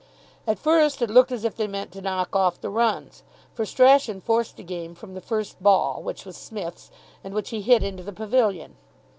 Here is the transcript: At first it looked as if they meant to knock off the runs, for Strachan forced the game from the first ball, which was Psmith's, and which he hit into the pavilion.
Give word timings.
At 0.47 0.57
first 0.57 1.03
it 1.03 1.11
looked 1.11 1.31
as 1.31 1.43
if 1.45 1.55
they 1.55 1.67
meant 1.67 1.91
to 1.91 2.01
knock 2.01 2.35
off 2.35 2.59
the 2.59 2.71
runs, 2.71 3.21
for 3.53 3.67
Strachan 3.67 4.19
forced 4.21 4.57
the 4.57 4.63
game 4.63 4.95
from 4.95 5.13
the 5.13 5.21
first 5.21 5.61
ball, 5.61 6.01
which 6.01 6.25
was 6.25 6.35
Psmith's, 6.37 6.89
and 7.23 7.35
which 7.35 7.51
he 7.51 7.61
hit 7.61 7.83
into 7.83 8.01
the 8.01 8.11
pavilion. 8.11 8.77